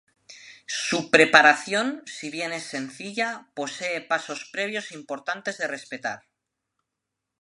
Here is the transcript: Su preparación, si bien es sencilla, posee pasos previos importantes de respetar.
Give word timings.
Su 0.87 1.11
preparación, 1.11 2.01
si 2.07 2.31
bien 2.31 2.53
es 2.53 2.63
sencilla, 2.63 3.51
posee 3.53 4.01
pasos 4.01 4.49
previos 4.51 4.91
importantes 4.93 5.59
de 5.59 5.67
respetar. 5.67 6.23